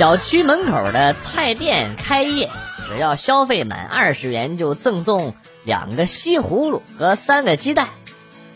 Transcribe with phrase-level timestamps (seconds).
[0.00, 2.48] 小区门口的菜店开业，
[2.88, 7.88] 只要消费满二十元就赠送两个西葫芦和三个鸡蛋。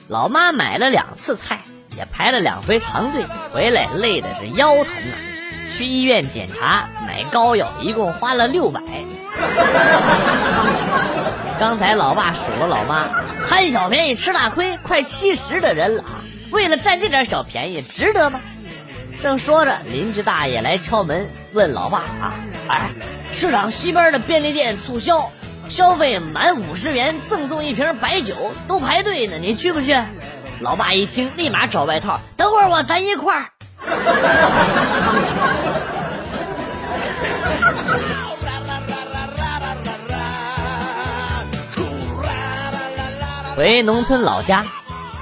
[0.09, 1.61] 老妈买了两次菜，
[1.99, 5.21] 也排了两回长队，回来累的是腰疼啊！
[5.71, 8.81] 去医院检查买膏药，一共花了六百。
[11.61, 13.05] 刚才老爸数了老妈，
[13.47, 16.05] 贪小便宜吃大亏，快七十的人了！
[16.53, 18.41] 为了占这点小便宜，值得吗？
[19.25, 22.35] 正说着，邻居大爷来敲门，问老爸啊
[22.69, 22.91] ：“哎，
[23.33, 25.31] 市场西边的便利店促销，
[25.67, 29.97] 消费满五十元赠送一瓶白酒，都排队呢，你去不去？”
[30.61, 33.49] 老爸一听，立马找外套，等会儿我咱一块儿。
[43.57, 44.67] 回农村老家，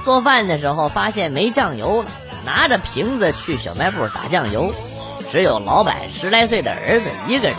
[0.03, 2.09] 做饭的时候发现没酱油了，
[2.45, 4.73] 拿着瓶子去小卖部打酱油，
[5.31, 7.57] 只有老板十来岁的儿子一个人。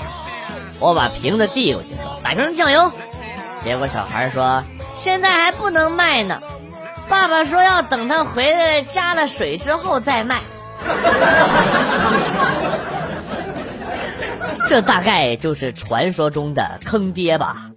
[0.81, 2.93] 我把瓶子递过去说：“打瓶酱油。”
[3.63, 4.63] 结果小孩说
[4.95, 6.43] ：“现在还不能卖呢，
[7.09, 10.41] 爸爸说要等他回来加了水之后再卖。
[14.69, 17.71] ”这大概就是传说中的坑爹吧。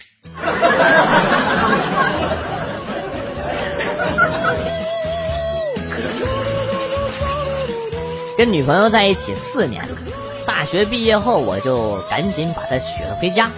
[8.38, 9.98] 跟女朋友在一起四年了，
[10.46, 13.50] 大学毕业后我就赶紧把她娶了回家。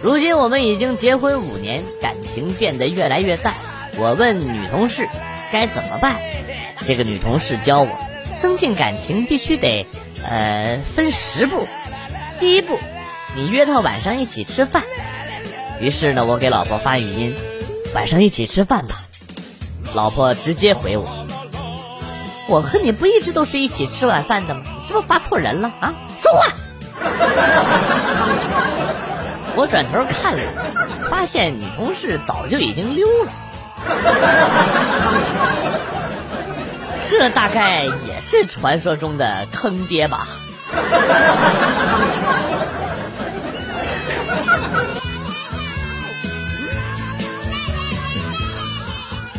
[0.00, 3.54] 如今我们已经结婚五年，感情变得越来越淡。
[3.98, 5.08] 我问女同事
[5.50, 6.16] 该怎么办，
[6.84, 7.88] 这个女同事教我，
[8.40, 9.84] 增进感情必须得，
[10.24, 11.66] 呃，分十步。
[12.38, 12.78] 第一步，
[13.34, 14.84] 你约她晚上一起吃饭。
[15.80, 17.34] 于是呢，我给老婆发语音，
[17.92, 19.02] 晚上一起吃饭吧。
[19.94, 21.25] 老婆直接回我。
[22.48, 24.62] 我和你不一直都是一起吃晚饭的吗？
[24.86, 25.92] 是不是发错人了啊？
[26.22, 26.46] 说话！
[29.56, 30.62] 我转头看了一下，
[31.10, 33.32] 发现女同事早就已经溜了。
[37.08, 40.28] 这大概也是传说中的坑爹吧。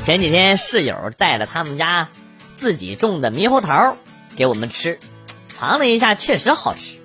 [0.03, 2.09] 前几天室友带了他们家。
[2.57, 3.95] 自己种的猕猴桃
[4.35, 4.99] 给我们吃，
[5.55, 6.95] 尝了一下，确实好吃。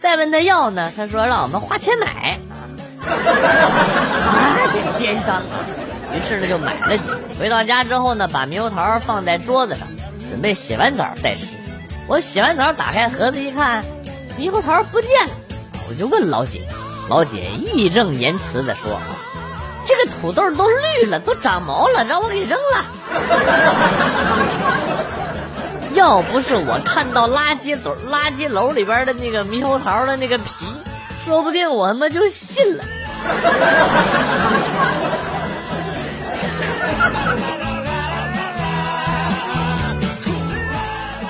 [0.00, 2.38] 再问他要呢，他说让我们花钱买。
[3.00, 5.64] 啊，这奸商啊！
[6.12, 7.18] 于是呢就买了几个。
[7.38, 9.86] 回到家之后呢，把猕猴桃放在桌子上，
[10.28, 11.46] 准备洗完澡再吃。
[12.08, 13.84] 我洗完澡打开盒子一看，
[14.36, 15.32] 猕猴桃不见了。
[15.88, 16.62] 我就问老姐，
[17.08, 19.00] 老姐义正言辞的说
[19.86, 22.84] ：“这个土豆都绿了，都长毛了，让我给扔了。”
[25.94, 30.66] 要不是我看到垃圾堆、垃圾篓里边的那个猕猴桃的那个皮，
[31.24, 32.84] 说不定我他妈就信了。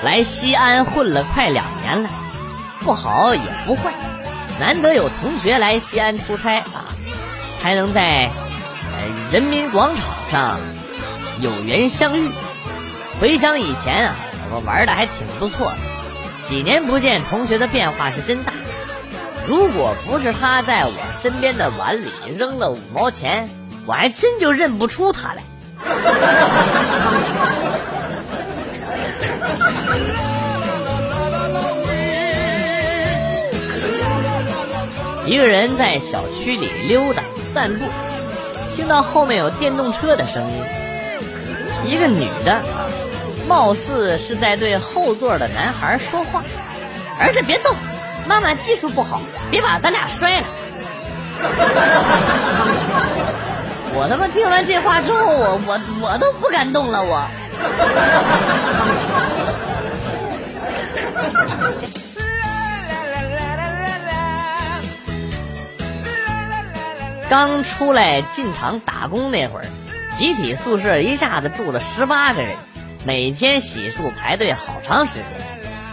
[0.03, 2.09] 来西安混了快两年了，
[2.81, 3.91] 不好也不坏，
[4.59, 6.85] 难得有同学来西安出差啊，
[7.61, 8.29] 还能在
[9.31, 10.59] 人民广场上
[11.39, 12.29] 有缘相遇。
[13.19, 14.15] 回想以前啊。
[14.49, 15.77] 我们玩的还挺不错的，
[16.41, 18.53] 几年不见，同学的变化是真大。
[19.45, 23.49] 如果不是他在我身边的碗里扔了五毛钱，
[23.85, 25.43] 我还真就认不出他来。
[35.25, 37.21] 一个人在小区里溜达
[37.53, 37.83] 散步，
[38.77, 40.63] 听到后面有电动车的声音，
[41.87, 42.85] 一个女的啊。
[43.47, 46.43] 貌似是在对后座的男孩说话
[47.17, 47.73] ：“儿子别动，
[48.27, 50.45] 妈妈技术不好，别把咱俩摔了。
[53.99, 57.01] ”我他妈听完这话之后，我我我都不敢动了。
[57.03, 57.25] 我
[67.29, 69.65] 刚出来进厂打工那会儿，
[70.17, 72.55] 集体宿舍一下子住了十八个人。
[73.05, 75.25] 每天洗漱排队好长时间，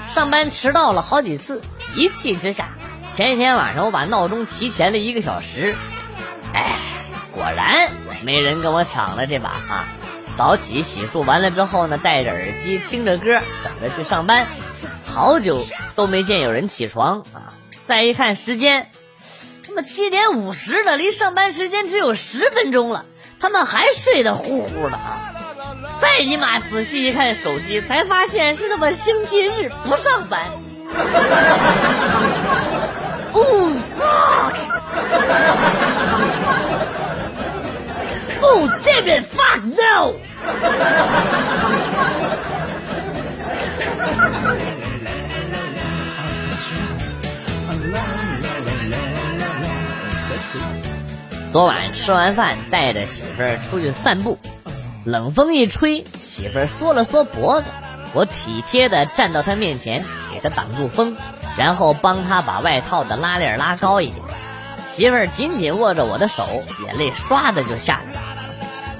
[0.08, 1.60] 上班迟到了好几次，
[1.94, 2.68] 一气之下，
[3.12, 5.76] 前一天晚上我把闹钟提前了一个小时，
[6.54, 6.74] 哎，
[7.32, 7.90] 果然
[8.22, 9.84] 没人跟我抢了这把啊！
[10.38, 14.46] 早起洗漱完了之后呢，戴着耳机听着歌，等着去上班，
[15.04, 17.52] 好久都没见有人起床啊！
[17.86, 18.90] 再一看时间，
[19.66, 23.04] 他妈七点五十了，离上班时间只有十分钟了，
[23.44, 25.30] 他们还睡得呼呼的啊！
[26.00, 30.40] 再你妈仔细一看手机，才发现是他妈星期日不上班。
[33.34, 34.54] Oh fuck!
[38.40, 39.26] Oh damn it!
[39.26, 40.14] Fuck no!
[51.54, 54.40] 昨晚吃完饭，带着媳妇儿出去散步，
[55.04, 57.68] 冷风一吹，媳妇儿缩了缩脖子，
[58.12, 61.16] 我体贴的站到她面前，给她挡住风，
[61.56, 64.16] 然后帮她把外套的拉链拉高一点。
[64.88, 68.20] 媳妇儿紧紧握着我的手，眼泪唰的就下来了。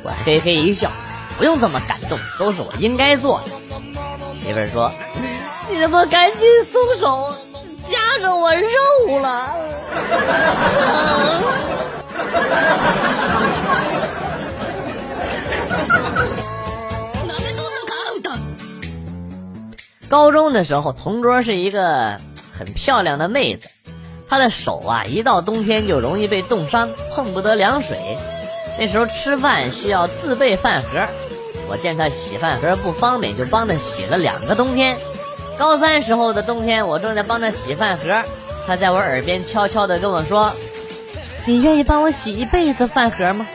[0.04, 0.92] 我嘿嘿一笑，
[1.36, 3.50] 不用这么感动，都是我应该做的。
[4.32, 4.92] 媳妇儿说
[5.68, 6.40] ：“你他妈赶紧
[6.72, 7.36] 松手，
[7.82, 9.56] 夹着我肉了。”
[20.08, 22.18] 高中的时候，同桌是一个
[22.56, 23.68] 很漂亮的妹子，
[24.28, 28.16] 她的手啊，一到冬天就容易被冻伤，碰不得凉水。
[28.78, 31.08] 那时候吃饭需要自备饭盒，
[31.68, 34.96] 我见她洗饭盒不方便，就帮她洗了两个冬天。
[35.58, 38.22] 高三时候的冬天，我正在帮她洗饭盒，
[38.66, 40.52] 她在我耳边悄悄地跟我说。
[41.46, 43.46] 你愿意帮我洗一辈子饭盒吗？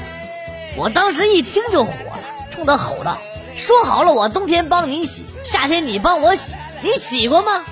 [0.77, 2.19] 我当时一听就火了，
[2.51, 3.18] 冲他吼道
[3.57, 6.53] ：“说好了，我冬天帮你洗，夏天你帮我洗，
[6.83, 7.63] 你洗过吗？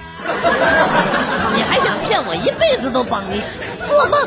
[1.55, 3.59] 你还想骗我一辈子都帮你洗？
[3.87, 4.19] 做梦！”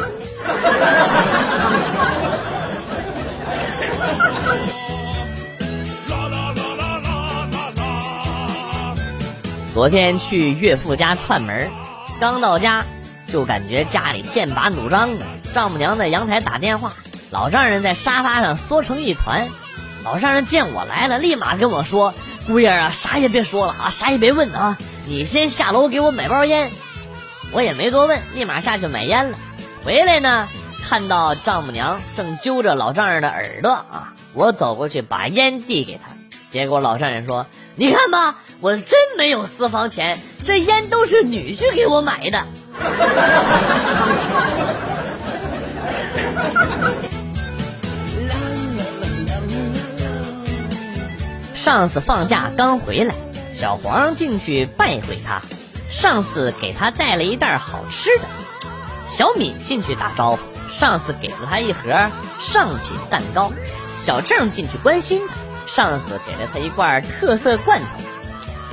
[9.74, 11.68] 昨天去岳父家串门，
[12.20, 12.84] 刚到家。
[13.30, 15.24] 就感觉家里剑拔弩张的，
[15.54, 16.92] 丈母娘在阳台打电话，
[17.30, 19.48] 老丈人在沙发上缩成一团。
[20.04, 22.14] 老丈人见我来了，立马跟我说
[22.48, 26.70] ：“姑爷啊，啥也别说了啊，啥也别问啊，你先下楼给我买包烟。”
[27.52, 29.38] 我也没多问，立马下去买烟了。
[29.84, 30.48] 回来呢，
[30.88, 36.12] 看到丈母娘正揪着老丈人的耳朵啊，我走过去把烟递给他，
[36.48, 37.46] 结果老丈人说
[37.76, 42.46] ：“你看吧，我真没有私房钱，这烟都是女婿给我买的。”
[51.54, 53.14] 上司放假刚回来，
[53.52, 55.40] 小黄进去拜会他。
[55.88, 58.24] 上司给他带了一袋好吃的。
[59.06, 60.38] 小敏进去打招呼，
[60.70, 62.10] 上司给了他一盒
[62.40, 63.52] 上品蛋糕。
[63.96, 65.34] 小郑进去关心他，
[65.66, 67.86] 上司给了他一罐特色罐头。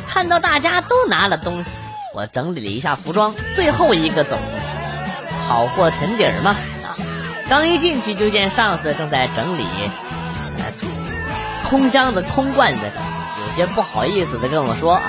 [0.07, 1.71] 看到大家都拿了东西。
[2.17, 4.65] 我整理了一下服装，最后一个走进去，
[5.47, 6.49] 好货沉底儿嘛。
[6.49, 6.57] 啊
[7.47, 9.67] 刚一进去就见上司正在整理
[11.69, 13.03] 空箱子、空罐子上，
[13.45, 15.03] 有些不好意思的跟我说：“啊，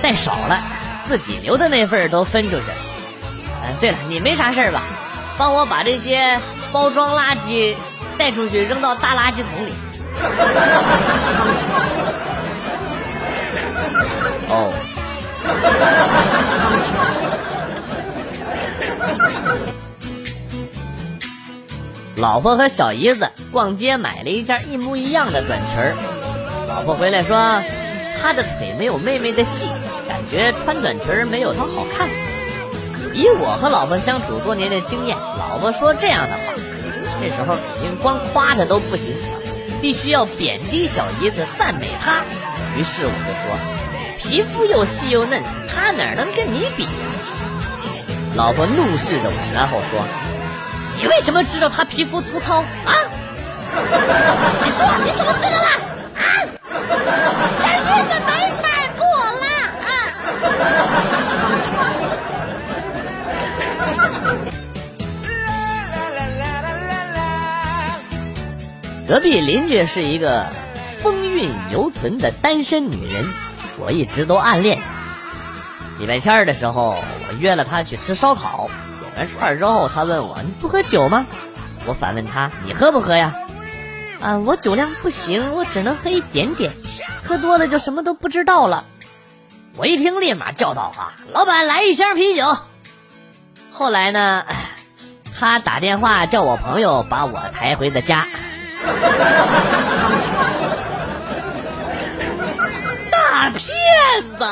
[0.00, 0.58] 带少了，
[1.06, 2.74] 自己留的那份都分出去了。”
[3.62, 4.80] 嗯，对了，你没啥事吧？
[5.36, 6.40] 帮我把这些
[6.72, 7.74] 包装垃圾
[8.16, 9.74] 带出去，扔到大垃圾桶里。
[14.48, 14.72] 哦。
[22.16, 25.84] 老婆和小姨子逛街买了一件一模一样的短裙。
[26.66, 27.62] 老婆回来说，
[28.20, 29.68] 她的腿没有妹妹的细，
[30.08, 32.08] 感觉穿短裙没有她好看。
[33.14, 36.38] 以我和老婆相处多年的经验，老婆说这样的话，
[37.20, 39.14] 这时候肯定光夸她都不行，
[39.80, 42.24] 必须要贬低小姨子，赞美她。
[42.76, 43.77] 于是我就说。
[44.18, 46.90] 皮肤又细又嫩，他哪能跟你比呀？
[48.34, 50.04] 老婆怒视着我，然后说
[51.00, 52.64] ：“你为什么知道他皮肤粗糙啊？
[54.64, 55.66] 你说你怎么知道的？
[56.18, 56.22] 啊？
[57.60, 58.66] 这日子没法
[58.98, 59.02] 过
[59.38, 59.44] 了
[59.86, 59.90] 啊！”
[69.08, 70.46] 隔壁邻居是一个
[71.02, 73.24] 风韵犹存的单身女人。
[73.88, 74.82] 我一直都暗恋
[75.98, 78.68] 礼拜天的时候，我约了他去吃烧烤。
[79.00, 81.24] 点完串之后，他问我：“你不喝酒吗？”
[81.88, 83.34] 我反问他：“你喝不喝呀？”
[84.20, 86.74] 啊，我酒量不行，我只能喝一点点，
[87.26, 88.84] 喝多了就什么都不知道了。
[89.78, 92.58] 我一听，立马叫道：“啊，老板，来一箱啤酒。”
[93.72, 94.44] 后来呢，
[95.40, 98.26] 他打电话叫我朋友把我抬回的家。
[103.58, 103.68] 骗
[104.38, 104.44] 子！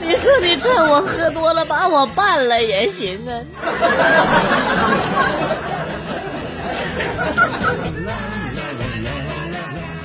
[0.00, 3.32] 你说你趁我喝多了把我办了也行啊！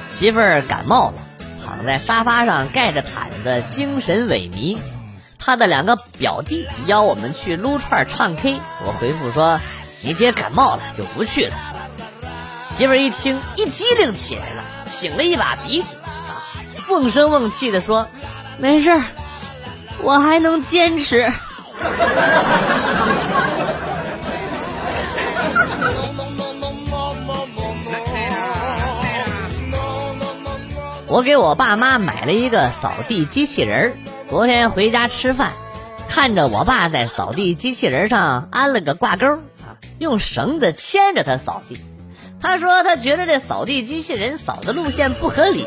[0.09, 1.15] 媳妇儿感冒了，
[1.65, 4.77] 躺在沙发上盖着毯子，精神萎靡。
[5.39, 9.59] 他的两个表弟邀我们去撸串唱 K，我回复说
[10.03, 11.55] ：“你姐感冒了，就不去了。”
[12.77, 16.45] 媳妇儿一听，一激灵起来了，擤了一把鼻涕，啊，
[16.87, 18.07] 瓮声瓮气的说
[18.61, 19.03] ：“没事儿，
[20.03, 21.23] 我还能坚持。”
[31.07, 33.93] 我给我爸妈买了一个扫地机器人儿。
[34.29, 35.51] 昨天回家吃饭，
[36.07, 39.25] 看着我爸在扫地机器人上安了个挂钩
[39.65, 41.75] 啊，用绳子牵着它扫地。
[42.39, 45.65] 他说他觉得这扫地机器人扫的路线不合理，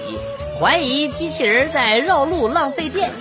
[0.60, 3.10] 怀疑机器人在绕路浪费电。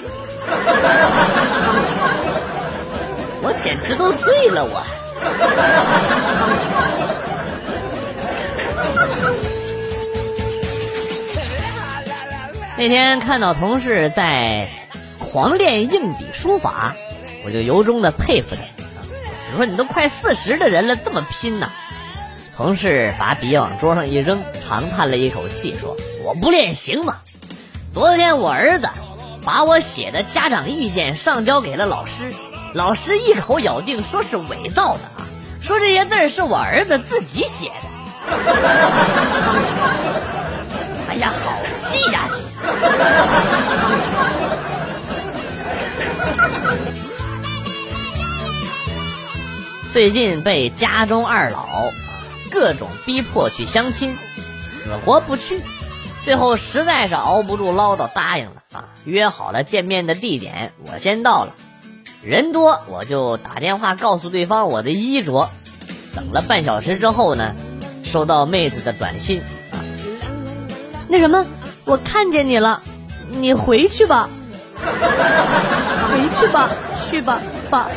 [3.42, 4.82] 我简直都醉了，我。
[12.78, 14.70] 那天看到同事在
[15.18, 16.94] 狂练硬笔书法，
[17.46, 18.62] 我就由衷的佩服他。
[19.52, 21.70] 你说你都快四十的人了，这么拼呐！
[22.60, 25.96] 同事把笔往桌上一扔，长叹了一口气，说
[26.28, 27.16] ：“我不练行吗？
[27.94, 28.90] 昨天我儿子
[29.46, 32.34] 把我写的家长意见上交给了老师，
[32.74, 35.24] 老师一口咬定说是伪造的啊，
[35.62, 37.76] 说这些字是我儿子自己写的。
[41.08, 42.28] 哎呀，好气呀！”
[49.94, 51.90] 最近被家中二老
[52.60, 54.18] 各种逼迫去相亲，
[54.60, 55.62] 死活不去，
[56.26, 61.54] 最后实在是熬不住唠叨，答应了啊，约好了见面的地点，我先到了，
[62.22, 65.50] 人多我就打电话告诉对方我的衣着，
[66.14, 67.56] 等了半小时之后呢，
[68.04, 69.80] 收到妹子的短信啊，
[71.08, 71.46] 那什么。
[71.86, 72.82] 我看见你了，
[73.30, 74.28] 你回去吧，
[74.84, 76.70] 回去吧，
[77.10, 77.40] 去吧，
[77.70, 77.88] 爸。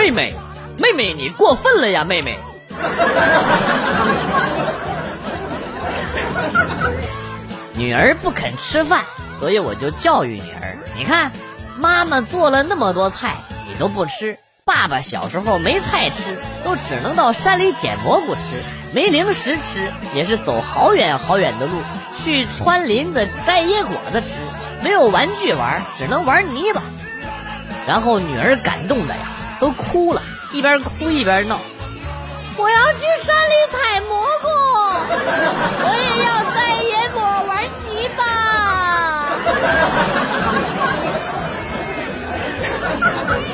[0.00, 0.34] 妹妹，
[0.78, 2.38] 妹妹，你过分了呀，妹妹。
[7.76, 9.04] 女儿不肯吃饭，
[9.38, 11.30] 所以我就教育女儿：你看，
[11.76, 13.36] 妈妈做了那么多菜，
[13.68, 14.38] 你都不吃。
[14.64, 18.62] 爸爸小时候没菜吃，都只能到山里捡蘑菇吃。
[18.94, 21.74] 没零食吃，也是走好远好远的路
[22.16, 24.38] 去穿林子摘野果子吃。
[24.82, 26.80] 没有玩具玩，只能玩泥巴。
[27.86, 29.20] 然后女儿感动的呀，
[29.60, 31.60] 都哭了，一边哭一边闹。
[32.56, 34.48] 我要去山里采蘑菇，
[35.84, 38.20] 我也要摘野果玩泥巴。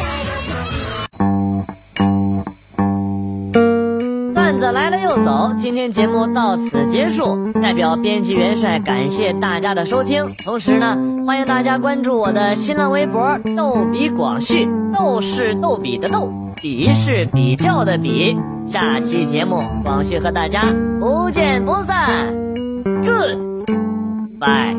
[4.76, 7.50] 来了又走，今天节目到此结束。
[7.62, 18.36] 代表编辑元帅感谢大家的收听，同时呢，欢迎大家关注我的新浪微博“逗比广旭”，逗是逗比的逗，比是比较的比。
[18.66, 20.66] 下期节目，广旭和大家
[21.00, 22.26] 不见不散。
[22.84, 24.76] Good，bye。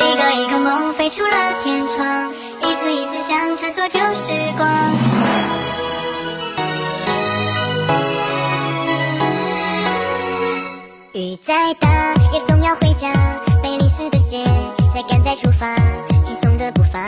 [0.00, 1.30] 一个一个梦飞出了
[1.62, 2.32] 天窗。
[2.90, 4.68] 一次想穿梭旧时光，
[11.12, 13.12] 雨再大也总要回家，
[13.62, 14.44] 被淋湿的鞋
[14.92, 15.76] 晒干再出发，
[16.24, 17.06] 轻松的步伐。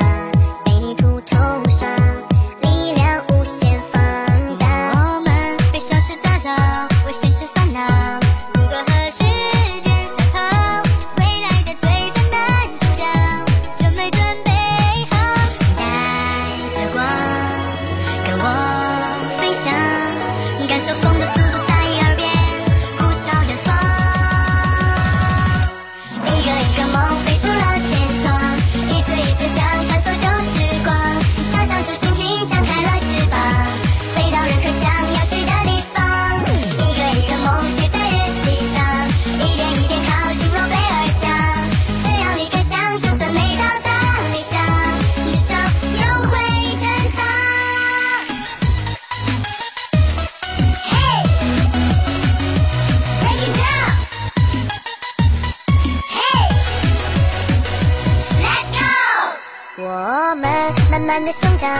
[60.99, 61.71] 慢慢的生长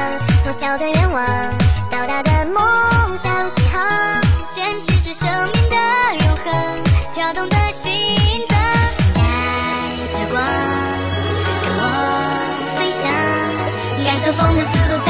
[0.45, 1.27] 从小的愿望
[1.91, 4.23] 到大的梦想起航，
[4.55, 5.77] 坚持是生命的
[6.25, 7.91] 永恒，跳动的心
[8.49, 8.57] 脏。
[9.15, 9.21] 带
[10.13, 10.41] 着光，
[11.63, 11.83] 跟我
[12.79, 13.03] 飞翔，
[14.05, 15.05] 感受风的速度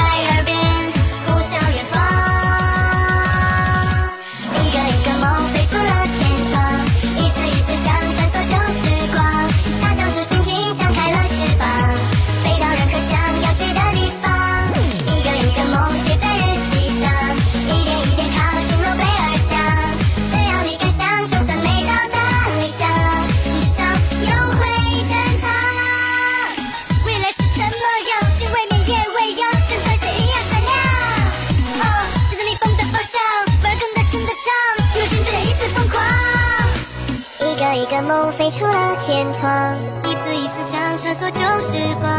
[39.38, 42.10] 窗，一次一次想穿梭旧时光，